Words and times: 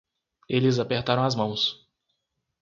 Eles 0.49 0.79
apertaram 0.79 1.23
as 1.23 1.35
mãos. 1.35 1.85